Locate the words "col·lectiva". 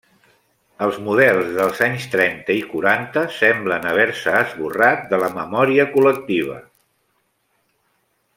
5.95-6.59